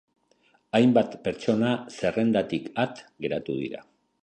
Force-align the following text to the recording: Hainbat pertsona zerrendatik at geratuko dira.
Hainbat 0.79 1.17
pertsona 1.27 1.75
zerrendatik 1.99 2.73
at 2.87 3.07
geratuko 3.27 3.63
dira. 3.63 3.87